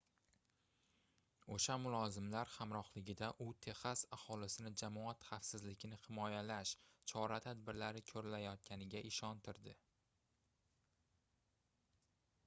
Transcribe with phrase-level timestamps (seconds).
[1.55, 6.73] oʻsha mulozimlar hamrohligida u texas aholisini jamoat xavfsizligini himoyalash
[7.13, 9.75] chora-tadbirlari koʻrilayotganiga ishontirdi